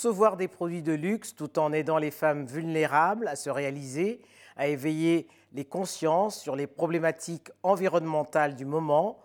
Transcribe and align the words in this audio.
Concevoir 0.00 0.38
des 0.38 0.48
produits 0.48 0.80
de 0.80 0.94
luxe 0.94 1.36
tout 1.36 1.58
en 1.58 1.74
aidant 1.74 1.98
les 1.98 2.10
femmes 2.10 2.46
vulnérables 2.46 3.28
à 3.28 3.36
se 3.36 3.50
réaliser, 3.50 4.22
à 4.56 4.66
éveiller 4.66 5.28
les 5.52 5.66
consciences 5.66 6.40
sur 6.40 6.56
les 6.56 6.66
problématiques 6.66 7.50
environnementales 7.62 8.56
du 8.56 8.64
moment, 8.64 9.20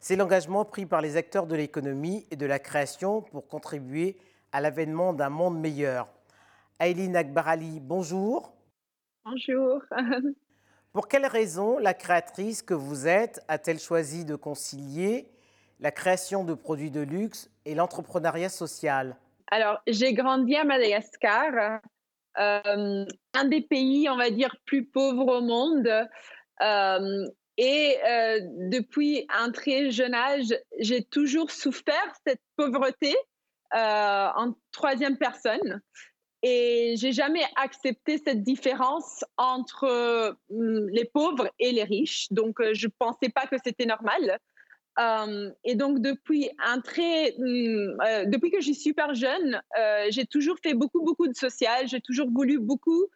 c'est 0.00 0.16
l'engagement 0.16 0.66
pris 0.66 0.84
par 0.84 1.00
les 1.00 1.16
acteurs 1.16 1.46
de 1.46 1.56
l'économie 1.56 2.26
et 2.30 2.36
de 2.36 2.44
la 2.44 2.58
création 2.58 3.22
pour 3.22 3.48
contribuer 3.48 4.18
à 4.52 4.60
l'avènement 4.60 5.14
d'un 5.14 5.30
monde 5.30 5.58
meilleur. 5.58 6.12
Aileen 6.78 7.16
Akbarali, 7.16 7.80
bonjour. 7.80 8.52
Bonjour. 9.24 9.80
Pour 10.92 11.08
quelles 11.08 11.24
raisons 11.24 11.78
la 11.78 11.94
créatrice 11.94 12.60
que 12.60 12.74
vous 12.74 13.06
êtes 13.08 13.42
a-t-elle 13.48 13.80
choisi 13.80 14.26
de 14.26 14.36
concilier 14.36 15.32
la 15.80 15.90
création 15.90 16.44
de 16.44 16.52
produits 16.52 16.90
de 16.90 17.00
luxe 17.00 17.48
et 17.64 17.74
l'entrepreneuriat 17.74 18.50
social? 18.50 19.16
Alors, 19.50 19.78
j'ai 19.86 20.12
grandi 20.12 20.56
à 20.56 20.64
Madagascar, 20.64 21.80
euh, 22.38 23.04
un 23.34 23.44
des 23.46 23.62
pays, 23.62 24.08
on 24.08 24.16
va 24.16 24.30
dire, 24.30 24.54
plus 24.66 24.84
pauvres 24.84 25.38
au 25.38 25.40
monde. 25.40 25.88
Euh, 26.60 27.26
et 27.56 27.96
euh, 28.06 28.40
depuis 28.70 29.26
un 29.30 29.50
très 29.50 29.90
jeune 29.90 30.14
âge, 30.14 30.54
j'ai 30.78 31.02
toujours 31.02 31.50
souffert 31.50 32.12
cette 32.26 32.42
pauvreté 32.56 33.14
en 33.72 34.54
troisième 34.70 35.18
personne. 35.18 35.80
Et 36.42 36.94
j'ai 36.96 37.12
jamais 37.12 37.44
accepté 37.56 38.18
cette 38.24 38.42
différence 38.44 39.24
entre 39.36 40.36
les 40.50 41.04
pauvres 41.06 41.50
et 41.58 41.72
les 41.72 41.82
riches. 41.82 42.28
Donc, 42.30 42.62
je 42.72 42.86
pensais 42.86 43.28
pas 43.28 43.46
que 43.46 43.56
c'était 43.62 43.86
normal. 43.86 44.38
Euh, 44.98 45.50
et 45.64 45.74
donc 45.74 46.00
depuis 46.00 46.50
un 46.58 46.80
très, 46.80 47.34
hmm, 47.38 48.00
euh, 48.04 48.24
depuis 48.26 48.50
que 48.50 48.60
je 48.60 48.66
suis 48.66 48.74
super 48.74 49.14
jeune, 49.14 49.60
euh, 49.78 50.06
j'ai 50.10 50.26
toujours 50.26 50.56
fait 50.62 50.74
beaucoup 50.74 51.02
beaucoup 51.04 51.28
de 51.28 51.36
social. 51.36 51.86
J'ai 51.86 52.00
toujours 52.00 52.28
voulu 52.30 52.58
beaucoup 52.58 53.06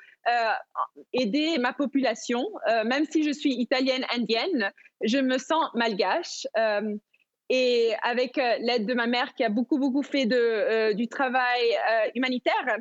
aider 1.13 1.59
ma 1.59 1.73
population, 1.73 2.49
même 2.87 3.05
si 3.11 3.25
je 3.25 3.33
suis 3.33 3.55
italienne 3.55 4.05
indienne, 4.15 4.71
je 5.03 5.19
me 5.19 5.37
sens 5.37 5.65
malgache. 5.75 6.47
et 7.51 7.93
avec 8.03 8.37
l'aide 8.37 8.87
de 8.87 8.95
ma 8.95 9.09
mère 9.09 9.35
qui 9.35 9.43
a 9.43 9.49
beaucoup 9.49 9.79
beaucoup 9.81 10.05
fait 10.05 10.27
du 10.95 11.09
travail 11.09 11.63
humanitaire, 12.15 12.77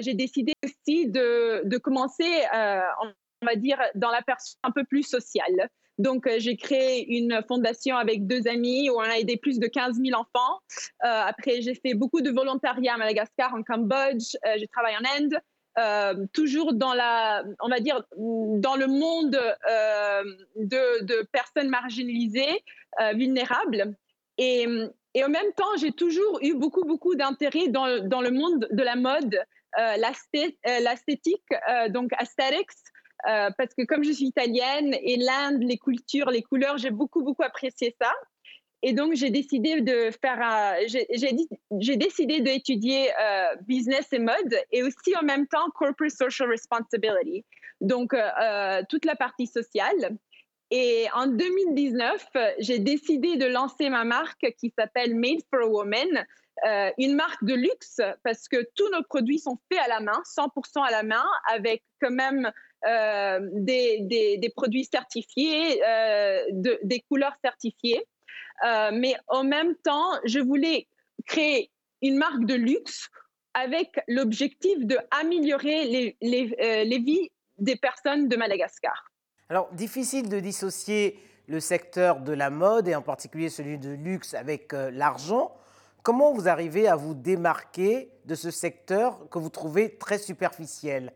j'ai 0.00 0.12
décidé 0.12 0.52
aussi 0.62 1.08
de, 1.08 1.66
de 1.66 1.78
commencer, 1.78 2.30
on 3.44 3.46
va 3.46 3.56
dire, 3.56 3.78
dans 3.94 4.10
la 4.10 4.22
personne 4.22 4.58
un 4.62 4.70
peu 4.70 4.84
plus 4.84 5.02
sociale. 5.02 5.68
Donc, 5.98 6.26
euh, 6.26 6.36
j'ai 6.38 6.56
créé 6.56 7.16
une 7.16 7.40
fondation 7.46 7.96
avec 7.96 8.26
deux 8.26 8.48
amis 8.48 8.90
où 8.90 8.94
on 8.94 9.00
a 9.00 9.18
aidé 9.18 9.36
plus 9.36 9.58
de 9.58 9.66
15 9.66 10.00
000 10.04 10.18
enfants. 10.18 10.60
Euh, 11.04 11.22
après, 11.26 11.62
j'ai 11.62 11.74
fait 11.74 11.94
beaucoup 11.94 12.20
de 12.20 12.30
volontariat 12.30 12.94
à 12.94 12.96
Madagascar, 12.96 13.54
en 13.54 13.62
Cambodge. 13.62 14.34
Euh, 14.46 14.54
j'ai 14.58 14.68
travaillé 14.68 14.96
en 14.96 15.22
Inde. 15.22 15.38
toujours 16.32 16.72
dans 16.72 16.94
la, 16.94 17.44
on 17.60 17.68
va 17.68 17.80
dire, 17.80 18.02
dans 18.16 18.76
le 18.76 18.86
monde 18.86 19.38
de, 20.56 21.22
personnes 21.32 21.68
marginalisées, 21.68 22.62
vulnérables. 23.14 23.96
Et, 24.38 24.66
et, 25.14 25.24
en 25.24 25.28
même 25.28 25.52
temps, 25.56 25.76
j'ai 25.80 25.92
toujours 25.92 26.38
eu 26.42 26.54
beaucoup, 26.54 26.84
beaucoup 26.84 27.16
d'intérêt 27.16 27.68
dans, 27.68 28.06
dans, 28.06 28.20
le 28.20 28.30
monde 28.30 28.68
de 28.70 28.82
la 28.84 28.94
mode, 28.94 29.36
l'esthétique, 29.76 31.50
donc 31.90 32.12
aesthetics, 32.20 32.70
euh, 33.28 33.50
parce 33.56 33.74
que 33.74 33.84
comme 33.84 34.04
je 34.04 34.12
suis 34.12 34.26
italienne 34.26 34.94
et 35.02 35.16
l'Inde, 35.16 35.62
les 35.62 35.78
cultures, 35.78 36.30
les 36.30 36.42
couleurs, 36.42 36.76
j'ai 36.78 36.90
beaucoup, 36.90 37.22
beaucoup 37.22 37.42
apprécié 37.42 37.96
ça. 38.00 38.12
Et 38.82 38.92
donc, 38.92 39.14
j'ai 39.14 39.30
décidé 39.30 39.80
de 39.80 40.10
faire 40.20 40.76
j'ai 40.86 41.96
décidé 41.96 42.40
d'étudier 42.40 43.10
euh, 43.18 43.56
business 43.62 44.12
et 44.12 44.18
mode 44.18 44.54
et 44.72 44.82
aussi 44.82 45.16
en 45.16 45.24
même 45.24 45.46
temps 45.46 45.70
corporate 45.74 46.12
social 46.12 46.50
responsibility. 46.50 47.46
Donc, 47.80 48.12
euh, 48.12 48.82
toute 48.90 49.06
la 49.06 49.16
partie 49.16 49.46
sociale. 49.46 50.18
Et 50.70 51.06
en 51.14 51.28
2019, 51.28 52.26
j'ai 52.58 52.78
décidé 52.78 53.36
de 53.36 53.46
lancer 53.46 53.88
ma 53.88 54.04
marque 54.04 54.52
qui 54.58 54.70
s'appelle 54.76 55.14
Made 55.14 55.40
for 55.48 55.62
a 55.62 55.66
Woman, 55.66 56.26
une 56.98 57.14
marque 57.14 57.44
de 57.44 57.54
luxe 57.54 58.00
parce 58.22 58.48
que 58.48 58.66
tous 58.74 58.90
nos 58.90 59.02
produits 59.04 59.38
sont 59.38 59.58
faits 59.70 59.80
à 59.84 59.88
la 59.88 60.00
main, 60.00 60.20
100% 60.36 60.84
à 60.86 60.90
la 60.90 61.02
main, 61.02 61.24
avec 61.46 61.84
quand 62.00 62.10
même 62.10 62.50
euh, 62.86 63.40
des, 63.52 64.52
produits 64.54 64.84
certifiés, 64.84 65.82
euh, 65.82 66.42
de, 66.50 66.78
des 66.82 67.00
couleurs 67.00 67.36
certifiées. 67.42 68.04
Euh, 68.64 68.90
mais 68.92 69.14
en 69.28 69.42
même 69.42 69.74
temps, 69.76 70.10
je 70.24 70.38
voulais 70.38 70.86
créer 71.26 71.70
une 72.02 72.18
marque 72.18 72.44
de 72.44 72.54
luxe 72.54 73.08
avec 73.54 74.00
l'objectif 74.08 74.76
d'améliorer 74.80 75.84
les, 75.86 76.16
les, 76.20 76.84
les 76.84 76.98
vies 76.98 77.30
des 77.58 77.76
personnes 77.76 78.28
de 78.28 78.36
Madagascar. 78.36 79.10
Alors, 79.48 79.72
difficile 79.72 80.28
de 80.28 80.40
dissocier 80.40 81.18
le 81.46 81.60
secteur 81.60 82.20
de 82.20 82.32
la 82.32 82.50
mode 82.50 82.88
et 82.88 82.94
en 82.94 83.02
particulier 83.02 83.48
celui 83.48 83.78
de 83.78 83.90
luxe 83.90 84.34
avec 84.34 84.72
l'argent. 84.72 85.54
Comment 86.02 86.34
vous 86.34 86.48
arrivez 86.48 86.88
à 86.88 86.96
vous 86.96 87.14
démarquer 87.14 88.10
de 88.26 88.34
ce 88.34 88.50
secteur 88.50 89.28
que 89.30 89.38
vous 89.38 89.50
trouvez 89.50 89.96
très 89.96 90.18
superficiel? 90.18 91.12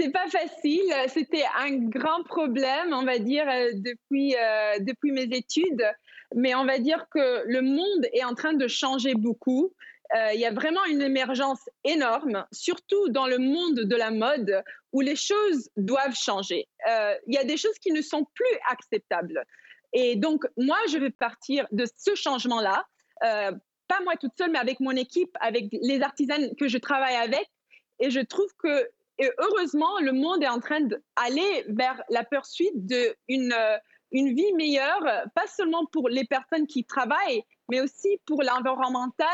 C'est 0.00 0.10
pas 0.10 0.28
facile. 0.28 0.92
C'était 1.08 1.44
un 1.58 1.76
grand 1.76 2.22
problème, 2.24 2.92
on 2.92 3.04
va 3.04 3.18
dire, 3.18 3.46
euh, 3.48 3.70
depuis, 3.74 4.34
euh, 4.34 4.78
depuis 4.80 5.12
mes 5.12 5.24
études. 5.24 5.84
Mais 6.34 6.54
on 6.54 6.64
va 6.64 6.78
dire 6.78 7.06
que 7.10 7.44
le 7.46 7.60
monde 7.60 8.06
est 8.12 8.24
en 8.24 8.34
train 8.34 8.54
de 8.54 8.66
changer 8.66 9.14
beaucoup. 9.14 9.72
Euh, 10.16 10.32
il 10.32 10.40
y 10.40 10.46
a 10.46 10.52
vraiment 10.52 10.84
une 10.86 11.02
émergence 11.02 11.68
énorme, 11.84 12.46
surtout 12.50 13.10
dans 13.10 13.26
le 13.26 13.38
monde 13.38 13.80
de 13.80 13.96
la 13.96 14.10
mode, 14.10 14.62
où 14.92 15.02
les 15.02 15.16
choses 15.16 15.70
doivent 15.76 16.16
changer. 16.16 16.66
Il 17.26 17.34
y 17.34 17.38
a 17.38 17.44
des 17.44 17.56
choses 17.56 17.78
qui 17.80 17.92
ne 17.92 18.00
sont 18.00 18.24
plus 18.34 18.58
acceptables. 18.70 19.44
Et 19.92 20.16
donc, 20.16 20.44
moi, 20.56 20.78
je 20.90 20.98
vais 20.98 21.10
partir 21.10 21.66
de 21.72 21.84
ce 21.96 22.14
changement-là, 22.14 22.84
pas 23.20 24.00
moi 24.02 24.16
toute 24.20 24.32
seule, 24.36 24.50
mais 24.50 24.58
avec 24.58 24.80
mon 24.80 24.92
équipe, 24.92 25.36
avec 25.40 25.66
les 25.70 26.00
artisans 26.02 26.50
que 26.56 26.66
je 26.66 26.78
travaille 26.78 27.16
avec. 27.16 27.48
Et 28.00 28.10
je 28.10 28.20
trouve 28.20 28.50
que 28.58 28.88
et 29.20 29.30
heureusement, 29.38 30.00
le 30.00 30.12
monde 30.12 30.42
est 30.42 30.48
en 30.48 30.60
train 30.60 30.80
d'aller 30.80 31.64
vers 31.68 32.02
la 32.08 32.24
poursuite 32.24 32.86
d'une 32.86 33.52
euh, 33.52 33.76
une 34.12 34.34
vie 34.34 34.52
meilleure, 34.54 35.04
pas 35.36 35.46
seulement 35.46 35.86
pour 35.92 36.08
les 36.08 36.24
personnes 36.24 36.66
qui 36.66 36.84
travaillent, 36.84 37.44
mais 37.70 37.80
aussi 37.80 38.18
pour 38.26 38.42
l'environnemental, 38.42 39.28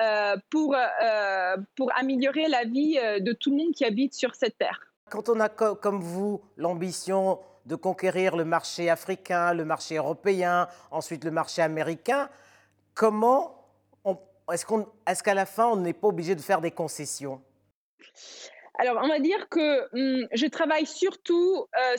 euh, 0.00 0.36
pour, 0.50 0.76
euh, 0.76 1.56
pour 1.74 1.90
améliorer 1.98 2.46
la 2.46 2.62
vie 2.62 2.94
de 2.94 3.32
tout 3.32 3.50
le 3.50 3.56
monde 3.56 3.72
qui 3.74 3.84
habite 3.84 4.14
sur 4.14 4.36
cette 4.36 4.56
terre. 4.56 4.78
Quand 5.10 5.28
on 5.28 5.40
a 5.40 5.48
comme 5.48 6.00
vous 6.00 6.40
l'ambition 6.56 7.40
de 7.66 7.74
conquérir 7.74 8.36
le 8.36 8.44
marché 8.44 8.88
africain, 8.88 9.52
le 9.52 9.64
marché 9.64 9.96
européen, 9.96 10.68
ensuite 10.92 11.24
le 11.24 11.32
marché 11.32 11.62
américain, 11.62 12.28
comment 12.94 13.66
est-ce 14.52 14.64
qu'à 14.64 14.76
est 15.10 15.22
qu'à 15.22 15.34
la 15.34 15.46
fin 15.46 15.66
on 15.66 15.76
n'est 15.76 15.92
pas 15.92 16.06
obligé 16.06 16.36
de 16.36 16.40
faire 16.40 16.60
des 16.60 16.70
concessions? 16.70 17.42
Alors, 18.76 19.00
on 19.02 19.08
va 19.08 19.20
dire 19.20 19.48
que 19.48 19.82
hum, 19.94 20.26
je 20.32 20.46
travaille 20.46 20.86
surtout 20.86 21.66
euh, 21.78 21.96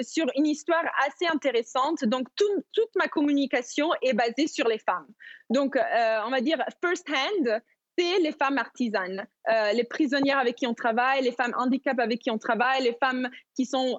sur, 0.00 0.26
une, 0.36 0.46
histoire 0.46 0.84
assez 1.06 1.26
intéressante. 1.26 2.04
Donc, 2.04 2.28
toute 2.36 2.94
ma 2.96 3.08
communication 3.08 3.90
est 4.02 4.12
basée 4.12 4.46
sur 4.46 4.68
les 4.68 4.78
femmes. 4.78 5.08
Donc, 5.50 5.76
euh, 5.76 6.18
on 6.24 6.30
va 6.30 6.40
dire 6.40 6.62
first 6.84 7.08
hand, 7.10 7.60
c'est 7.98 8.20
les 8.20 8.32
femmes 8.32 8.56
artisanes, 8.56 9.26
euh, 9.50 9.72
les 9.72 9.84
prisonnières 9.84 10.38
avec 10.38 10.56
qui 10.56 10.66
on 10.66 10.74
travaille, 10.74 11.22
les 11.22 11.32
femmes 11.32 11.54
handicap 11.56 11.98
avec 11.98 12.20
qui 12.20 12.30
on 12.30 12.38
travaille, 12.38 12.84
les 12.84 12.96
femmes 13.02 13.28
qui, 13.54 13.66
sont, 13.66 13.98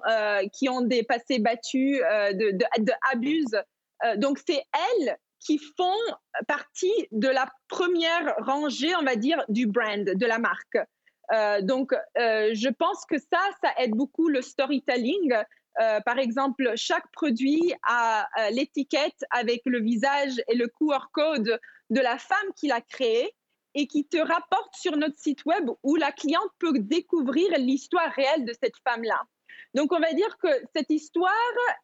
qui 0.52 0.68
ont 0.68 0.80
des 0.80 1.04
passés 1.04 1.38
battus, 1.38 2.00
de, 2.00 2.56
de, 2.56 4.16
donc, 4.16 4.38
c'est 4.44 4.62
elles 4.72 5.16
qui 5.38 5.60
font 5.76 6.16
partie 6.48 7.06
de 7.12 7.28
la 7.28 7.48
première 7.68 8.34
rangée, 8.38 8.96
on 8.96 9.04
va 9.04 9.14
dire, 9.14 9.44
du 9.48 9.66
brand, 9.66 10.04
de 10.04 10.26
la 10.26 10.38
marque. 10.38 10.78
Euh, 11.32 11.62
donc, 11.62 11.92
euh, 11.92 12.50
je 12.52 12.68
pense 12.68 13.04
que 13.06 13.18
ça, 13.18 13.40
ça 13.62 13.70
aide 13.78 13.92
beaucoup 13.92 14.28
le 14.28 14.42
storytelling. 14.42 15.34
Euh, 15.80 16.00
par 16.00 16.18
exemple, 16.18 16.72
chaque 16.76 17.10
produit 17.12 17.74
a 17.82 18.26
l'étiquette 18.50 19.24
avec 19.30 19.62
le 19.64 19.80
visage 19.80 20.40
et 20.48 20.54
le 20.54 20.68
QR 20.68 21.06
code 21.12 21.58
de 21.90 22.00
la 22.00 22.18
femme 22.18 22.52
qui 22.56 22.68
l'a 22.68 22.80
créé 22.80 23.34
et 23.74 23.88
qui 23.88 24.06
te 24.06 24.18
rapporte 24.18 24.74
sur 24.74 24.96
notre 24.96 25.18
site 25.18 25.44
web 25.46 25.68
où 25.82 25.96
la 25.96 26.12
cliente 26.12 26.50
peut 26.60 26.78
découvrir 26.78 27.50
l'histoire 27.58 28.12
réelle 28.12 28.44
de 28.44 28.54
cette 28.62 28.76
femme-là. 28.86 29.20
Donc, 29.74 29.92
on 29.92 29.98
va 29.98 30.12
dire 30.12 30.38
que 30.38 30.48
cette 30.76 30.90
histoire 30.90 31.32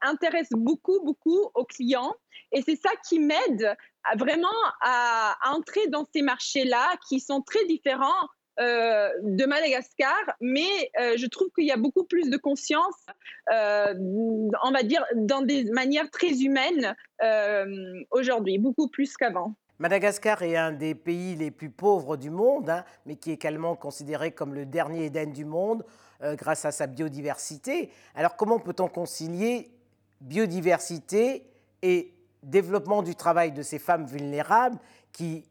intéresse 0.01 0.51
beaucoup, 0.53 1.01
beaucoup 1.03 1.51
aux 1.55 1.65
clients 1.65 2.15
et 2.53 2.63
c'est 2.63 2.77
ça 2.77 2.91
qui 3.09 3.19
m'aide 3.19 3.77
vraiment 4.17 4.49
à 4.83 5.37
entrer 5.53 5.89
dans 5.89 6.07
ces 6.15 6.23
marchés-là 6.23 6.95
qui 7.09 7.19
sont 7.19 7.43
très 7.43 7.65
différents 7.65 8.29
euh, 8.59 9.09
de 9.23 9.47
Madagascar, 9.47 10.19
mais 10.41 10.91
euh, 11.01 11.17
je 11.17 11.27
trouve 11.27 11.49
qu'il 11.55 11.65
y 11.65 11.71
a 11.71 11.77
beaucoup 11.77 12.05
plus 12.05 12.29
de 12.29 12.37
conscience, 12.37 13.07
euh, 13.53 13.95
on 14.63 14.71
va 14.71 14.83
dire, 14.83 15.05
dans 15.15 15.41
des 15.41 15.65
manières 15.65 16.11
très 16.11 16.43
humaines 16.43 16.95
aujourd'hui, 18.11 18.59
beaucoup 18.59 18.89
plus 18.89 19.17
qu'avant. 19.17 19.55
Madagascar 19.79 20.43
est 20.43 20.57
un 20.57 20.73
des 20.73 20.95
pays 20.95 21.37
les 21.37 21.51
plus 21.51 21.71
pauvres 21.71 22.17
du 22.17 22.29
monde, 22.29 22.69
hein, 22.69 22.85
mais 23.07 23.17
qui 23.17 23.31
est 23.31 23.35
également 23.35 23.77
considéré 23.77 24.33
comme 24.33 24.55
le 24.55 24.67
dernier 24.67 25.07
Éden 25.07 25.33
du 25.33 25.45
monde 25.45 25.85
grâce 26.23 26.67
à 26.67 26.71
sa 26.71 26.87
biodiversité. 26.87 27.91
Alors 28.15 28.37
comment 28.37 28.59
peut-on 28.59 28.89
concilier 28.89 29.71
biodiversité 30.21 31.47
et 31.81 32.13
développement 32.43 33.03
du 33.03 33.15
travail 33.15 33.53
de 33.53 33.63
ces 33.63 33.79
femmes 33.79 34.07
vulnérables 34.07 34.79
qui, 35.13 35.45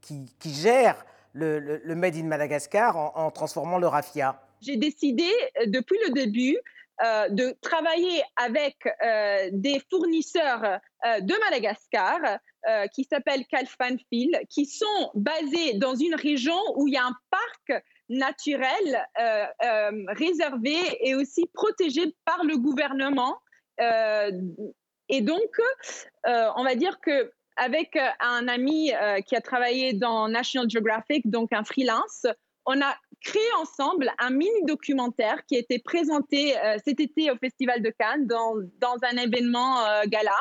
qui, 0.00 0.54
gèrent 0.54 1.04
le, 1.34 1.94
Made 1.94 2.16
in 2.16 2.24
Madagascar 2.24 2.96
en, 2.96 3.30
transformant 3.30 3.78
le 3.78 3.86
raffia 3.86 4.40
J'ai 4.60 4.76
décidé 4.76 5.28
euh, 5.60 5.66
depuis 5.66 5.98
le 6.06 6.12
début 6.12 6.56
euh, 7.04 7.28
de 7.28 7.54
travailler 7.60 8.22
avec 8.36 8.76
des 9.52 9.82
fournisseurs 9.90 10.80
de 11.04 11.40
Madagascar 11.44 12.20
qui 12.92 13.04
s'appellent 13.04 13.44
Calfanfil, 13.46 14.40
qui 14.48 14.64
sont 14.64 15.10
basés 15.14 15.74
dans 15.74 15.96
une 15.96 16.14
région 16.14 16.56
où 16.76 16.86
il 16.86 16.94
y 16.94 16.96
a 16.96 17.04
un 17.04 17.16
parc 17.30 17.82
naturel 18.08 19.06
euh, 19.18 19.44
euh, 19.64 20.04
réservé 20.08 20.76
et 21.00 21.14
aussi 21.14 21.46
protégé 21.52 22.14
par 22.24 22.44
le 22.44 22.56
gouvernement. 22.58 23.38
Euh, 23.80 24.30
et 25.08 25.20
donc, 25.20 25.60
on 26.24 26.64
va 26.64 26.74
dire 26.74 26.98
que 27.00 27.32
avec 27.56 27.98
un 28.20 28.48
ami 28.48 28.92
qui 29.26 29.36
a 29.36 29.40
travaillé 29.40 29.92
dans 29.92 30.28
National 30.28 30.68
Geographic, 30.68 31.28
donc 31.30 31.52
un 31.52 31.64
freelance, 31.64 32.26
on 32.66 32.80
a 32.80 32.96
créé 33.20 33.52
ensemble 33.58 34.10
un 34.18 34.30
mini 34.30 34.64
documentaire 34.64 35.44
qui 35.46 35.56
a 35.56 35.58
été 35.58 35.78
présenté 35.78 36.54
cet 36.84 37.00
été 37.00 37.30
au 37.30 37.36
Festival 37.36 37.82
de 37.82 37.90
Cannes 37.90 38.26
dans, 38.26 38.54
dans 38.80 38.96
un 39.02 39.16
événement 39.16 39.76
gala, 40.06 40.36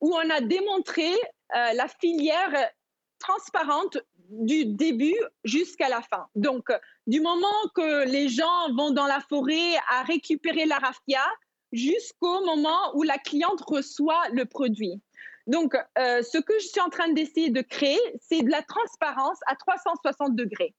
où 0.00 0.14
on 0.14 0.30
a 0.30 0.40
démontré 0.40 1.10
la 1.50 1.86
filière 2.00 2.70
transparente 3.18 3.98
du 4.30 4.64
début 4.66 5.18
jusqu'à 5.44 5.88
la 5.88 6.02
fin. 6.02 6.26
Donc, 6.34 6.68
du 7.06 7.20
moment 7.20 7.46
que 7.74 8.08
les 8.08 8.28
gens 8.28 8.72
vont 8.76 8.90
dans 8.90 9.06
la 9.06 9.20
forêt 9.28 9.76
à 9.90 10.02
récupérer 10.02 10.66
la 10.66 10.78
raffia 10.78 11.24
jusqu'au 11.70 12.44
moment 12.44 12.94
où 12.94 13.02
la 13.02 13.18
cliente 13.18 13.60
reçoit 13.66 14.28
le 14.32 14.44
produit. 14.44 15.00
Donc, 15.46 15.74
euh, 15.74 16.22
ce 16.22 16.38
que 16.38 16.58
je 16.60 16.66
suis 16.66 16.80
en 16.80 16.88
train 16.88 17.08
d'essayer 17.08 17.50
de 17.50 17.62
créer, 17.62 17.98
c'est 18.20 18.42
de 18.42 18.50
la 18.50 18.62
transparence 18.62 19.38
à 19.46 19.56
360 19.56 20.36
degrés. 20.36 20.74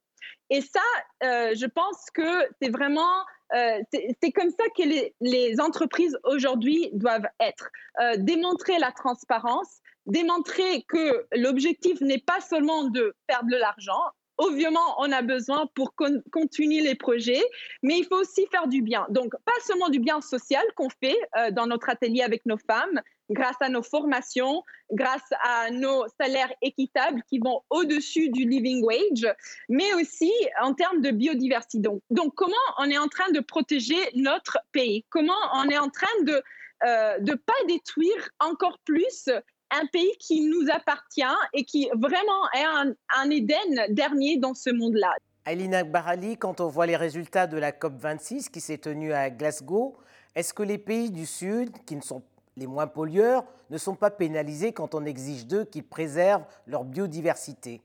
Et 0.49 0.61
ça, 0.61 0.79
euh, 1.23 1.53
je 1.55 1.65
pense 1.65 2.09
que 2.13 2.47
c'est 2.61 2.69
vraiment, 2.69 3.25
euh, 3.55 3.79
c'est 4.21 4.31
comme 4.31 4.49
ça 4.51 4.63
que 4.77 4.83
les, 4.83 5.13
les 5.19 5.59
entreprises 5.59 6.17
aujourd'hui 6.23 6.89
doivent 6.93 7.27
être. 7.39 7.69
démontrer 8.17 8.79
la 8.79 8.91
transparence, 8.91 9.81
démontrer 10.05 10.83
que 10.83 11.25
l'objectif 11.33 11.99
n'est 12.01 12.23
pas 12.25 12.41
seulement 12.41 12.85
de 12.85 13.15
perdre 13.27 13.49
de 13.49 13.57
l'argent. 13.57 14.01
Obviamente, 14.37 14.95
on 14.97 15.11
a 15.11 15.21
besoin 15.21 15.67
pour 15.75 15.93
continuer 16.31 16.81
les 16.81 16.95
projets, 16.95 17.43
mais 17.83 17.99
il 17.99 18.05
faut 18.05 18.19
aussi 18.19 18.47
faire 18.51 18.67
du 18.67 18.81
bien. 18.81 19.05
Donc, 19.09 19.33
pas 19.45 19.51
seulement 19.63 19.89
du 19.89 19.99
bien 19.99 20.21
social 20.21 20.63
qu'on 20.75 20.89
fait 20.89 21.17
euh, 21.37 21.51
dans 21.51 21.67
notre 21.67 21.89
atelier 21.89 22.21
avec 22.21 22.45
nos 22.45 22.57
femmes, 22.57 22.99
grâce 23.29 23.55
à 23.61 23.69
nos 23.69 23.83
formations, 23.83 24.63
grâce 24.91 25.31
à 25.43 25.69
nos 25.69 26.05
salaires 26.19 26.51
équitables 26.61 27.21
qui 27.29 27.39
vont 27.39 27.61
au-dessus 27.69 28.29
du 28.29 28.45
living 28.45 28.83
wage, 28.83 29.27
mais 29.69 29.93
aussi 29.93 30.31
en 30.61 30.73
termes 30.73 31.01
de 31.01 31.11
biodiversité. 31.11 31.87
Donc, 32.09 32.33
comment 32.35 32.53
on 32.79 32.89
est 32.89 32.97
en 32.97 33.07
train 33.07 33.29
de 33.31 33.39
protéger 33.39 33.97
notre 34.15 34.57
pays? 34.71 35.05
Comment 35.09 35.33
on 35.53 35.69
est 35.69 35.77
en 35.77 35.89
train 35.89 36.23
de 36.23 36.41
ne 36.83 37.31
euh, 37.31 37.37
pas 37.45 37.53
détruire 37.67 38.29
encore 38.39 38.77
plus 38.83 39.29
un 39.73 39.85
pays 39.87 40.15
qui 40.19 40.41
nous 40.41 40.67
appartient 40.71 41.23
et 41.53 41.63
qui 41.63 41.89
vraiment 41.93 42.49
est 42.55 42.63
un, 42.63 42.93
un 43.17 43.29
Éden 43.29 43.87
dernier 43.89 44.37
dans 44.37 44.53
ce 44.53 44.69
monde-là. 44.69 45.13
Ailina 45.45 45.83
Barali, 45.83 46.37
quand 46.37 46.61
on 46.61 46.67
voit 46.67 46.85
les 46.85 46.95
résultats 46.95 47.47
de 47.47 47.57
la 47.57 47.71
COP26 47.71 48.49
qui 48.49 48.61
s'est 48.61 48.77
tenue 48.77 49.13
à 49.13 49.29
Glasgow, 49.29 49.97
est-ce 50.35 50.53
que 50.53 50.63
les 50.63 50.77
pays 50.77 51.11
du 51.11 51.25
Sud, 51.25 51.71
qui 51.85 51.95
ne 51.95 52.01
sont 52.01 52.23
les 52.55 52.67
moins 52.67 52.87
pollueurs, 52.87 53.43
ne 53.69 53.77
sont 53.77 53.95
pas 53.95 54.11
pénalisés 54.11 54.71
quand 54.71 54.95
on 54.95 55.05
exige 55.05 55.45
d'eux 55.45 55.65
qu'ils 55.65 55.83
préservent 55.83 56.45
leur 56.65 56.85
biodiversité? 56.85 57.81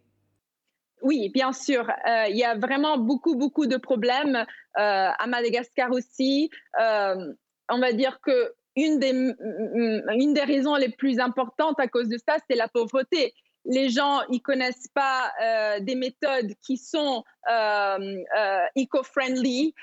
Oui, 1.03 1.31
bien 1.31 1.53
sûr. 1.53 1.89
Euh, 1.89 2.27
il 2.29 2.37
y 2.37 2.45
a 2.45 2.57
vraiment 2.57 2.99
beaucoup, 2.99 3.37
beaucoup 3.37 3.67
de 3.67 3.77
problèmes 3.77 4.37
euh, 4.37 4.45
à 4.77 5.27
Madagascar 5.27 5.91
aussi. 5.91 6.51
Euh, 6.81 7.33
on 7.71 7.79
va 7.79 7.93
dire 7.93 8.21
que 8.21 8.55
une 8.79 8.99
des, 8.99 9.11
une 9.11 10.35
des 10.35 10.45
raisons 10.45 10.77
les 10.77 10.91
plus 10.91 11.19
importantes 11.19 11.79
à 11.81 11.89
cause 11.89 12.09
de 12.09 12.19
ça, 12.19 12.37
c'est 12.49 12.57
la 12.57 12.69
pauvreté. 12.69 13.35
Les 13.65 13.91
gens, 13.91 14.21
ils 14.31 14.41
connaissent 14.41 14.89
pas 14.95 15.31
euh, 15.43 15.81
des 15.81 15.95
méthodes 15.95 16.53
qui 16.65 16.79
sont 16.79 17.25
euh, 17.51 18.17
euh, 18.39 18.61
eco-friendly. 18.79 19.75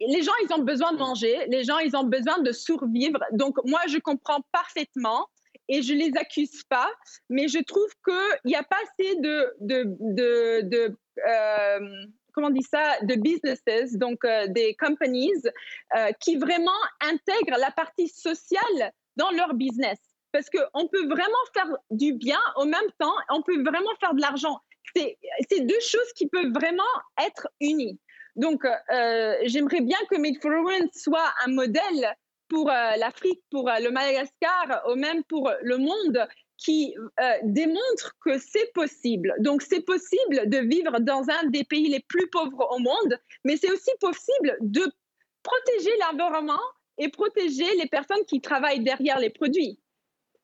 les 0.00 0.22
gens, 0.22 0.32
ils 0.44 0.54
ont 0.54 0.62
besoin 0.62 0.92
de 0.92 0.98
manger. 0.98 1.46
Les 1.48 1.64
gens, 1.64 1.78
ils 1.78 1.96
ont 1.96 2.04
besoin 2.04 2.38
de 2.38 2.52
survivre. 2.52 3.18
Donc, 3.32 3.56
moi, 3.64 3.80
je 3.88 3.98
comprends 3.98 4.40
parfaitement 4.52 5.26
et 5.68 5.82
je 5.82 5.94
les 5.94 6.12
accuse 6.16 6.62
pas, 6.68 6.90
mais 7.28 7.48
je 7.48 7.58
trouve 7.58 7.88
qu'il 8.04 8.50
n'y 8.50 8.54
a 8.54 8.62
pas 8.62 8.76
assez 8.76 9.16
de 9.16 10.96
comment 12.34 12.48
on 12.48 12.50
dit 12.50 12.62
ça, 12.62 12.98
de 13.02 13.14
businesses, 13.14 13.94
donc 13.94 14.24
euh, 14.24 14.46
des 14.48 14.74
companies, 14.74 15.32
euh, 15.96 16.10
qui 16.20 16.36
vraiment 16.36 16.70
intègrent 17.00 17.58
la 17.58 17.70
partie 17.70 18.08
sociale 18.08 18.92
dans 19.16 19.30
leur 19.30 19.54
business. 19.54 19.98
Parce 20.32 20.50
qu'on 20.50 20.88
peut 20.88 21.06
vraiment 21.06 21.44
faire 21.54 21.68
du 21.90 22.12
bien 22.14 22.40
au 22.56 22.64
même 22.64 22.90
temps, 22.98 23.14
on 23.30 23.42
peut 23.42 23.62
vraiment 23.62 23.94
faire 24.00 24.14
de 24.14 24.20
l'argent. 24.20 24.58
C'est 24.96 25.60
deux 25.60 25.80
choses 25.80 26.12
qui 26.16 26.28
peuvent 26.28 26.52
vraiment 26.52 26.82
être 27.24 27.48
unies. 27.60 27.98
Donc, 28.36 28.64
euh, 28.64 29.34
j'aimerais 29.44 29.80
bien 29.80 29.98
que 30.10 30.18
Made 30.18 30.42
for 30.42 30.50
Women 30.50 30.88
soit 30.92 31.32
un 31.46 31.52
modèle 31.52 32.16
pour 32.48 32.66
l'Afrique, 32.66 33.42
pour 33.50 33.70
le 33.80 33.90
Madagascar, 33.90 34.82
ou 34.88 34.96
même 34.96 35.22
pour 35.24 35.50
le 35.62 35.78
monde, 35.78 36.26
qui 36.56 36.94
euh, 37.20 37.32
démontre 37.42 38.16
que 38.24 38.38
c'est 38.38 38.72
possible. 38.74 39.34
Donc, 39.38 39.62
c'est 39.62 39.82
possible 39.82 40.48
de 40.48 40.58
vivre 40.58 41.00
dans 41.00 41.28
un 41.28 41.48
des 41.48 41.64
pays 41.64 41.88
les 41.88 42.00
plus 42.00 42.28
pauvres 42.30 42.68
au 42.70 42.78
monde, 42.78 43.18
mais 43.44 43.56
c'est 43.56 43.70
aussi 43.70 43.90
possible 44.00 44.56
de 44.60 44.84
protéger 45.42 45.90
l'environnement 46.00 46.62
et 46.98 47.08
protéger 47.08 47.74
les 47.76 47.86
personnes 47.86 48.24
qui 48.26 48.40
travaillent 48.40 48.84
derrière 48.84 49.18
les 49.18 49.30
produits. 49.30 49.78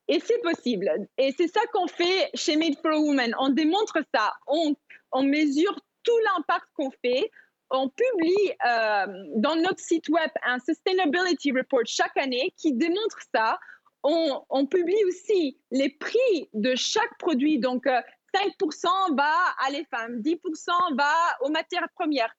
Et 0.07 0.19
c'est 0.19 0.39
possible. 0.41 0.91
Et 1.17 1.33
c'est 1.37 1.47
ça 1.47 1.61
qu'on 1.71 1.87
fait 1.87 2.29
chez 2.33 2.57
Made 2.57 2.77
for 2.81 2.91
a 2.91 2.99
Woman. 2.99 3.33
On 3.39 3.49
démontre 3.49 3.99
ça. 4.13 4.33
On, 4.47 4.75
on 5.11 5.23
mesure 5.23 5.73
tout 6.03 6.17
l'impact 6.25 6.65
qu'on 6.75 6.91
fait. 7.03 7.31
On 7.69 7.87
publie 7.87 8.51
euh, 8.67 9.05
dans 9.37 9.55
notre 9.55 9.79
site 9.79 10.09
web 10.09 10.29
un 10.43 10.59
Sustainability 10.59 11.53
Report 11.53 11.85
chaque 11.85 12.17
année 12.17 12.53
qui 12.57 12.73
démontre 12.73 13.19
ça 13.33 13.57
on, 14.03 14.65
publie 14.65 15.03
aussi 15.07 15.57
les 15.71 15.89
prix 15.89 16.49
de 16.53 16.75
chaque 16.75 17.17
produit. 17.19 17.59
Donc, 17.59 17.85
5% 17.85 17.87
euh, 17.87 19.15
va 19.15 19.33
à 19.65 19.69
les 19.71 19.85
femmes, 19.85 20.21
10% 20.21 20.97
va 20.97 21.13
aux 21.41 21.49
matières 21.49 21.87
premières. 21.95 22.33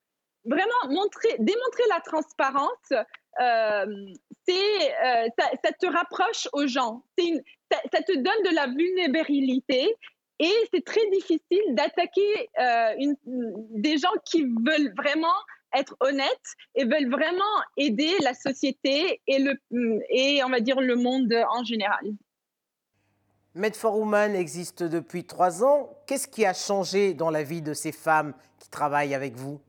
Vraiment, 0.45 0.89
montrer, 0.89 1.35
démontrer 1.39 1.83
la 1.89 2.01
transparence, 2.01 2.91
euh, 3.41 3.85
euh, 4.49 5.27
ça, 5.39 5.71
te 5.79 5.85
rapproche 5.85 6.49
aux 6.51 6.67
gens. 6.67 7.03
ça, 7.17 8.01
te 8.01 8.13
donne 8.13 8.51
de 8.51 8.55
la 8.55 8.67
vulnérabilité 8.67 9.95
et 10.39 10.53
c'est 10.73 10.83
très 10.83 11.05
difficile 11.11 11.63
d'attaquer 11.69 12.49
des 13.69 13.97
gens 13.97 14.11
qui 14.25 14.43
veulent 14.43 14.93
vraiment 14.97 15.35
être 15.73 15.95
honnêtes 15.99 16.49
et 16.75 16.85
veulent 16.85 17.09
vraiment 17.09 17.43
aider 17.77 18.11
la 18.21 18.33
société 18.33 19.21
et, 19.27 19.39
le, 19.39 19.59
et 20.09 20.43
on 20.43 20.49
va 20.49 20.59
dire 20.59 20.79
le 20.81 20.95
monde 20.95 21.33
en 21.49 21.63
général. 21.63 22.13
Med 23.55 23.75
for 23.75 23.97
Women 23.99 24.35
existe 24.35 24.81
depuis 24.81 25.25
trois 25.25 25.63
ans. 25.63 25.89
Qu'est-ce 26.07 26.27
qui 26.27 26.45
a 26.45 26.53
changé 26.53 27.13
dans 27.13 27.29
la 27.29 27.43
vie 27.43 27.61
de 27.61 27.73
ces 27.73 27.91
femmes 27.91 28.33
qui 28.59 28.69
travaillent 28.69 29.13
avec 29.13 29.35
vous? 29.35 29.61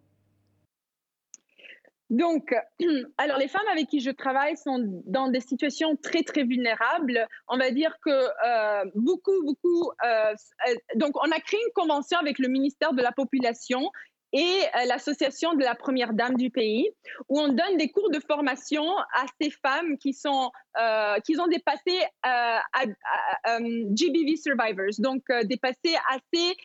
Donc, 2.11 2.55
alors 3.19 3.39
les 3.39 3.49
femmes 3.49 3.67
avec 3.73 3.89
qui 3.89 4.01
je 4.01 4.11
travaille 4.11 4.57
sont 4.57 5.03
dans 5.07 5.29
des 5.29 5.41
situations 5.41 5.97
très 5.97 6.23
très 6.23 6.45
vulnérables. 6.45 7.27
On 7.49 7.59
va 7.59 7.71
dire 7.71 7.97
que 8.05 8.11
euh, 8.11 8.91
beaucoup 8.95 9.43
beaucoup. 9.45 9.91
Euh, 10.05 10.35
euh, 10.69 10.75
donc, 10.97 11.17
on 11.17 11.31
a 11.31 11.41
créé 11.41 11.61
une 11.61 11.73
convention 11.75 12.19
avec 12.19 12.39
le 12.39 12.49
ministère 12.49 12.93
de 12.93 13.03
la 13.03 13.13
Population 13.13 13.91
et 14.35 14.63
euh, 14.63 14.85
l'association 14.87 15.55
de 15.55 15.63
la 15.63 15.77
première 15.77 16.13
dame 16.13 16.35
du 16.35 16.51
pays, 16.51 16.91
où 17.29 17.41
on 17.41 17.49
donne 17.49 17.77
des 17.79 17.89
cours 17.89 18.11
de 18.11 18.19
formation 18.19 18.85
à 18.99 19.25
ces 19.41 19.51
femmes 19.51 19.97
qui 19.97 20.13
sont 20.13 20.51
euh, 20.77 21.19
qui 21.21 21.39
ont 21.39 21.47
dépassé 21.47 22.03
euh, 22.27 23.85
GBV 23.95 24.37
survivors, 24.37 24.91
donc 24.99 25.23
des 25.45 25.57
passés 25.57 25.97
assez 26.11 26.57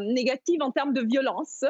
négatifs 0.00 0.60
en 0.60 0.72
termes 0.72 0.94
de 0.94 1.02
violence. 1.02 1.62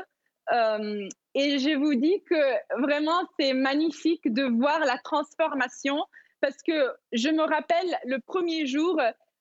et 1.34 1.58
je 1.58 1.76
vous 1.76 1.94
dis 1.96 2.22
que 2.30 2.80
vraiment 2.80 3.20
c'est 3.38 3.52
magnifique 3.52 4.32
de 4.32 4.44
voir 4.44 4.78
la 4.80 4.98
transformation 4.98 5.98
parce 6.40 6.62
que 6.64 6.92
je 7.12 7.28
me 7.28 7.42
rappelle 7.42 7.98
le 8.04 8.18
premier 8.20 8.66
jour, 8.66 9.00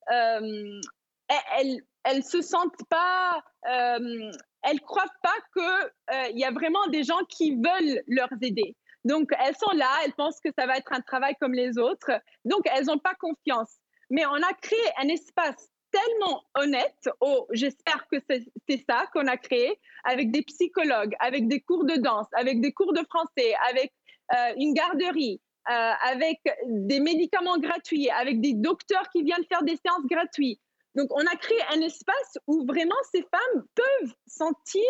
elle, 0.10 1.82
elles 2.08 2.24
se 2.24 2.42
sentent 2.42 2.84
pas, 2.90 3.44
euh, 3.70 4.32
elles 4.68 4.82
croient 4.82 5.06
pas 5.24 5.36
qu'il 5.54 6.32
il 6.34 6.40
y 6.40 6.46
a 6.46 6.52
vraiment 6.52 6.86
des 6.88 7.04
gens 7.04 7.24
qui 7.30 7.56
veulent 7.56 8.04
leur 8.08 8.30
aider. 8.42 8.76
Donc, 9.06 9.32
elles 9.40 9.56
sont 9.56 9.76
là, 9.76 9.90
elles 10.04 10.14
pensent 10.14 10.40
que 10.44 10.50
ça 10.58 10.66
va 10.66 10.78
être 10.78 10.92
un 10.92 11.02
travail 11.02 11.34
comme 11.40 11.54
les 11.54 11.78
autres. 11.78 12.12
Donc, 12.44 12.62
elles 12.66 12.86
n'ont 12.86 12.98
pas 12.98 13.16
confiance. 13.16 13.78
Mais 14.10 14.26
on 14.26 14.36
a 14.36 14.54
créé 14.62 14.80
un 14.98 15.08
espace 15.08 15.70
tellement 15.92 16.44
honnête, 16.56 17.10
oh, 17.22 17.48
j'espère 17.52 18.06
que 18.12 18.18
c'est 18.28 18.86
ça 18.90 19.06
qu'on 19.14 19.28
a 19.28 19.38
créé, 19.38 19.80
avec 20.04 20.32
des 20.32 20.42
psychologues, 20.44 21.16
avec 21.20 21.48
des 21.48 21.62
cours 21.62 21.86
de 21.86 21.96
danse, 21.96 22.28
avec 22.34 22.60
des 22.60 22.74
cours 22.74 22.94
de 22.94 23.02
français, 23.10 23.56
avec 23.70 23.94
euh, 24.34 24.54
une 24.58 24.74
garderie, 24.74 25.42
euh, 25.70 25.92
avec 26.04 26.40
des 26.66 27.00
médicaments 27.00 27.58
gratuits, 27.58 28.10
avec 28.10 28.42
des 28.42 28.54
docteurs 28.54 29.10
qui 29.10 29.24
viennent 29.24 29.46
faire 29.50 29.64
des 29.64 29.78
séances 29.78 30.06
gratuites. 30.10 30.62
Donc, 30.96 31.08
on 31.12 31.26
a 31.26 31.36
créé 31.36 31.60
un 31.74 31.82
espace 31.82 32.38
où 32.48 32.66
vraiment 32.66 32.96
ces 33.12 33.22
femmes 33.22 33.64
peuvent 33.76 34.14
sentir 34.38 34.84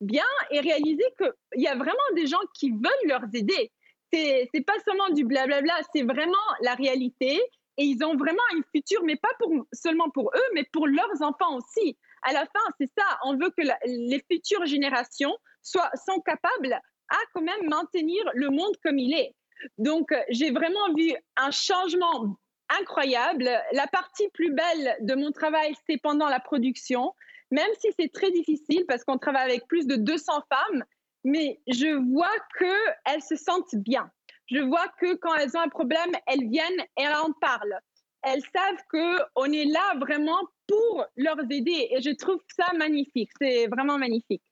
bien 0.00 0.24
et 0.50 0.60
réaliser 0.60 1.04
qu'il 1.18 1.62
y 1.62 1.66
a 1.66 1.74
vraiment 1.74 2.10
des 2.14 2.26
gens 2.26 2.40
qui 2.54 2.70
veulent 2.70 3.08
leur 3.08 3.22
aider. 3.32 3.72
C'est, 4.12 4.48
c'est 4.54 4.64
pas 4.64 4.78
seulement 4.84 5.10
du 5.10 5.24
blablabla, 5.24 5.74
c'est 5.94 6.02
vraiment 6.02 6.36
la 6.60 6.74
réalité. 6.74 7.40
Et 7.78 7.84
ils 7.84 8.02
ont 8.04 8.16
vraiment 8.16 8.42
un 8.54 8.60
futur, 8.74 9.02
mais 9.04 9.16
pas 9.16 9.28
seulement 9.72 10.08
pour 10.10 10.30
eux, 10.34 10.48
mais 10.54 10.64
pour 10.72 10.86
leurs 10.86 11.20
enfants 11.20 11.56
aussi. 11.56 11.96
À 12.22 12.32
la 12.32 12.46
fin, 12.46 12.64
c'est 12.80 12.90
ça. 12.96 13.04
On 13.24 13.36
veut 13.36 13.50
que 13.50 13.62
les 13.84 14.24
futures 14.30 14.64
générations 14.64 15.36
soient, 15.62 15.90
capables 16.24 16.80
à 17.08 17.16
quand 17.34 17.42
même 17.42 17.68
maintenir 17.68 18.24
le 18.34 18.48
monde 18.48 18.74
comme 18.82 18.98
il 18.98 19.14
est. 19.14 19.34
Donc, 19.78 20.12
j'ai 20.30 20.50
vraiment 20.50 20.94
vu 20.96 21.12
un 21.36 21.50
changement 21.50 22.36
incroyable. 22.80 23.48
La 23.72 23.86
partie 23.86 24.28
plus 24.30 24.52
belle 24.52 24.96
de 25.00 25.14
mon 25.14 25.30
travail, 25.30 25.74
c'est 25.86 25.98
pendant 25.98 26.28
la 26.28 26.40
production 26.40 27.12
même 27.50 27.70
si 27.78 27.88
c'est 27.98 28.12
très 28.12 28.30
difficile 28.30 28.84
parce 28.88 29.04
qu'on 29.04 29.18
travaille 29.18 29.50
avec 29.50 29.66
plus 29.68 29.86
de 29.86 29.96
200 29.96 30.32
femmes, 30.52 30.84
mais 31.24 31.60
je 31.66 31.94
vois 32.12 32.32
qu'elles 32.58 33.22
se 33.22 33.36
sentent 33.36 33.74
bien. 33.74 34.10
Je 34.46 34.60
vois 34.60 34.86
que 35.00 35.14
quand 35.16 35.34
elles 35.34 35.56
ont 35.56 35.60
un 35.60 35.68
problème, 35.68 36.12
elles 36.26 36.48
viennent 36.48 36.80
et 36.96 37.02
elles 37.02 37.16
en 37.16 37.32
parlent. 37.40 37.80
Elles 38.22 38.42
savent 38.54 38.82
qu'on 38.90 39.52
est 39.52 39.64
là 39.64 39.94
vraiment 40.00 40.38
pour 40.66 41.04
leur 41.16 41.36
aider 41.50 41.88
et 41.90 42.00
je 42.00 42.10
trouve 42.10 42.40
ça 42.56 42.72
magnifique. 42.76 43.30
C'est 43.40 43.66
vraiment 43.66 43.98
magnifique. 43.98 44.42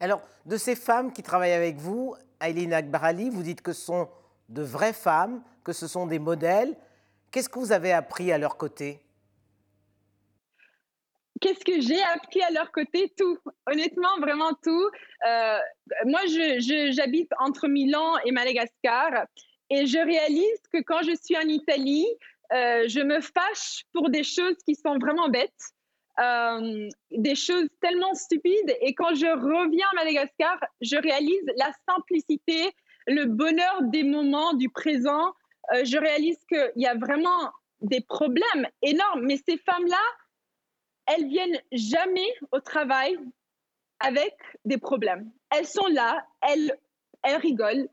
Alors, 0.00 0.22
de 0.46 0.56
ces 0.56 0.74
femmes 0.74 1.12
qui 1.12 1.22
travaillent 1.22 1.52
avec 1.52 1.76
vous, 1.76 2.16
Aileen 2.40 2.72
Akbarali, 2.72 3.30
vous 3.30 3.42
dites 3.42 3.62
que 3.62 3.72
ce 3.72 3.82
sont 3.82 4.08
de 4.48 4.62
vraies 4.62 4.92
femmes, 4.92 5.42
que 5.64 5.72
ce 5.72 5.86
sont 5.86 6.06
des 6.06 6.18
modèles. 6.18 6.76
Qu'est-ce 7.30 7.48
que 7.48 7.58
vous 7.58 7.72
avez 7.72 7.92
appris 7.92 8.32
à 8.32 8.38
leur 8.38 8.56
côté? 8.56 9.00
Qu'est-ce 11.42 11.64
que 11.64 11.80
j'ai 11.80 12.00
appris 12.14 12.40
à 12.40 12.52
leur 12.52 12.70
côté? 12.70 13.12
Tout. 13.18 13.36
Honnêtement, 13.66 14.16
vraiment 14.20 14.52
tout. 14.62 14.88
Euh, 15.26 15.58
moi, 16.06 16.20
j'habite 16.26 17.30
entre 17.40 17.66
Milan 17.66 18.14
et 18.24 18.30
Madagascar 18.30 19.26
et 19.68 19.86
je 19.86 19.98
réalise 19.98 20.62
que 20.72 20.80
quand 20.82 21.02
je 21.02 21.16
suis 21.20 21.36
en 21.36 21.48
Italie, 21.48 22.06
euh, 22.52 22.84
je 22.86 23.00
me 23.00 23.20
fâche 23.20 23.82
pour 23.92 24.08
des 24.08 24.22
choses 24.22 24.54
qui 24.64 24.76
sont 24.76 24.98
vraiment 25.00 25.28
bêtes, 25.30 25.50
euh, 26.20 26.88
des 27.10 27.34
choses 27.34 27.66
tellement 27.80 28.14
stupides. 28.14 28.76
Et 28.80 28.94
quand 28.94 29.14
je 29.14 29.26
reviens 29.26 29.86
à 29.90 29.96
Madagascar, 29.96 30.60
je 30.80 30.96
réalise 30.96 31.44
la 31.56 31.72
simplicité, 31.88 32.70
le 33.08 33.24
bonheur 33.24 33.82
des 33.82 34.04
moments 34.04 34.54
du 34.54 34.68
présent. 34.68 35.32
je 35.72 35.98
réalise 35.98 36.38
qu'il 36.48 36.72
y 36.76 36.86
a 36.86 36.94
vraiment 36.94 37.50
des 37.80 38.00
problèmes 38.00 38.68
énormes. 38.82 39.22
Mais 39.22 39.38
ces 39.48 39.58
femmes-là, 39.58 40.04
elles 41.06 41.28
viennent 41.28 41.60
jamais 41.72 42.34
au 42.52 42.60
travail 42.60 43.16
avec 44.00 44.34
des 44.64 44.78
problèmes. 44.78 45.30
Elles 45.50 45.66
sont 45.66 45.86
là, 45.86 46.24
elles, 46.42 46.76
elles 47.22 47.36
rigolent. 47.36 47.88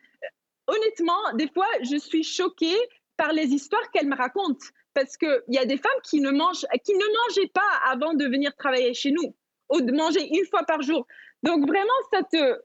Honnêtement, 0.68 1.34
des 1.36 1.50
fois, 1.50 1.68
je 1.82 1.98
suis 1.98 2.24
choquée 2.24 2.78
par 3.18 3.34
les 3.34 3.48
histoires 3.48 3.90
qu'elles 3.92 4.08
me 4.08 4.16
racontent 4.16 4.66
parce 4.94 5.18
qu'il 5.18 5.44
y 5.50 5.58
a 5.58 5.66
des 5.66 5.78
femmes 5.78 6.02
qui 6.04 6.20
ne, 6.22 6.32
mangent, 6.32 6.66
qui 6.84 6.94
ne 6.94 7.28
mangeaient 7.28 7.52
pas 7.54 7.70
avant 7.86 8.14
de 8.14 8.26
venir 8.26 8.56
travailler 8.56 8.94
chez 8.94 9.12
nous 9.12 9.36
ou 9.70 9.82
de 9.82 9.92
manger 9.92 10.28
une 10.36 10.46
fois 10.46 10.64
par 10.64 10.82
jour. 10.82 11.06
Donc 11.44 11.68
vraiment, 11.68 11.94
ça, 12.12 12.24
te, 12.24 12.60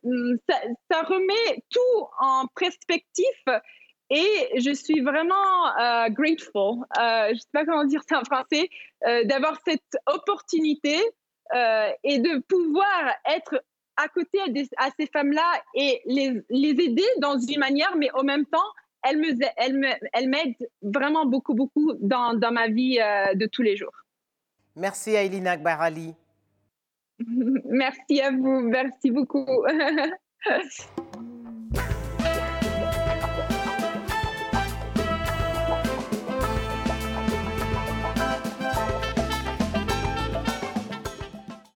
ça, 0.49 0.61
ça 0.91 1.03
remet 1.03 1.63
tout 1.71 2.07
en 2.19 2.47
perspective 2.57 3.61
et 4.11 4.61
je 4.61 4.73
suis 4.73 5.01
vraiment 5.01 5.67
euh, 5.81 6.09
grateful, 6.11 6.85
euh, 6.99 7.29
je 7.29 7.33
ne 7.33 7.39
sais 7.39 7.49
pas 7.53 7.65
comment 7.65 7.85
dire 7.85 8.03
ça 8.09 8.21
en 8.21 8.25
français, 8.25 8.69
euh, 9.07 9.25
d'avoir 9.25 9.59
cette 9.67 9.97
opportunité 10.07 10.99
et 12.03 12.19
de 12.19 12.41
pouvoir 12.49 13.15
être 13.27 13.63
à 13.97 14.09
côté 14.09 14.41
à, 14.79 14.89
ces 14.99 15.07
femmes-là 15.07 15.63
et 15.75 16.01
les, 16.05 16.43
les, 16.49 16.71
aider 16.71 17.05
dans 17.19 17.39
une 17.39 17.61
manière, 17.61 17.95
mais 17.97 18.11
en 18.15 18.25
même 18.25 18.45
temps, 18.47 18.59
elles 19.05 19.19
m'aident 19.19 19.47
elles 19.59 19.97
elles 20.13 20.55
vraiment 20.83 21.27
beaucoup, 21.27 21.55
beaucoup 21.55 21.93
dans, 22.01 22.35
dans 22.35 22.51
ma 22.51 22.67
vie 22.67 22.97
de 22.97 23.47
tous 23.47 23.63
les 23.63 23.77
jours. 23.77 23.93
Merci 24.75 25.17
Aïlina 25.17 25.53
Akbarali. 25.53 26.15
merci 27.67 28.21
à 28.21 28.33
vous, 28.33 28.61
merci 28.61 29.13
beaucoup. 29.13 29.65